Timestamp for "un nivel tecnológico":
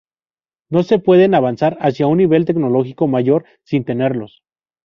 2.07-3.05